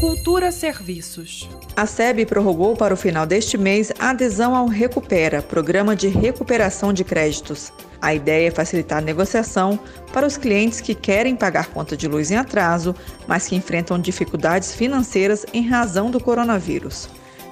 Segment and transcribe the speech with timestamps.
[0.00, 1.46] Cultura Serviços.
[1.76, 6.90] A SEB prorrogou para o final deste mês a adesão ao Recupera, programa de recuperação
[6.90, 7.70] de créditos.
[8.00, 9.78] A ideia é facilitar a negociação
[10.10, 12.94] para os clientes que querem pagar conta de luz em atraso,
[13.28, 17.06] mas que enfrentam dificuldades financeiras em razão do coronavírus.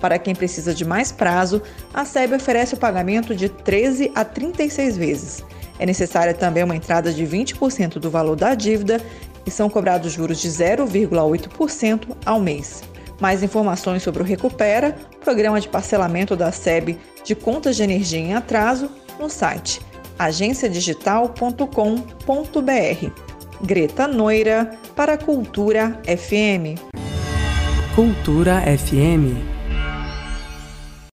[0.00, 1.62] Para quem precisa de mais prazo,
[1.92, 5.44] a SEB oferece o pagamento de 13 a 36 vezes.
[5.78, 9.00] É necessária também uma entrada de 20% do valor da dívida
[9.46, 12.82] e são cobrados juros de 0,8% ao mês.
[13.20, 18.34] Mais informações sobre o Recupera, programa de parcelamento da SEB de contas de energia em
[18.34, 19.80] atraso, no site
[20.18, 23.10] agenciadigital.com.br.
[23.62, 26.78] Greta Noira, para Cultura FM.
[27.94, 29.55] Cultura FM.